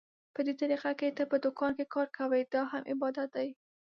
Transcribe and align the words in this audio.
په 0.33 0.39
دې 0.45 0.53
طريقه 0.61 0.91
که 0.99 1.07
ته 1.17 1.23
په 1.31 1.37
دوکان 1.45 1.71
کې 1.77 1.85
کار 1.95 2.07
کوې، 2.17 2.41
دا 2.53 2.61
هم 2.71 2.83
عبادت 2.91 3.27
دى. 3.35 3.49